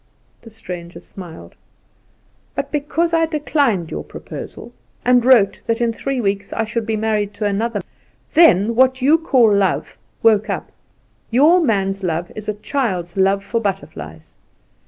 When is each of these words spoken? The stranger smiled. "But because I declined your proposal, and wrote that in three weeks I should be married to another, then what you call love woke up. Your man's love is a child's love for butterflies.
The 0.41 0.49
stranger 0.49 0.99
smiled. 0.99 1.53
"But 2.55 2.71
because 2.71 3.13
I 3.13 3.27
declined 3.27 3.91
your 3.91 4.03
proposal, 4.03 4.73
and 5.05 5.23
wrote 5.23 5.61
that 5.67 5.79
in 5.79 5.93
three 5.93 6.19
weeks 6.19 6.51
I 6.51 6.63
should 6.63 6.87
be 6.87 6.95
married 6.97 7.35
to 7.35 7.45
another, 7.45 7.81
then 8.33 8.73
what 8.73 9.03
you 9.03 9.19
call 9.19 9.53
love 9.55 9.99
woke 10.23 10.49
up. 10.49 10.71
Your 11.29 11.59
man's 11.59 12.01
love 12.01 12.31
is 12.35 12.49
a 12.49 12.55
child's 12.55 13.15
love 13.15 13.43
for 13.43 13.61
butterflies. 13.61 14.33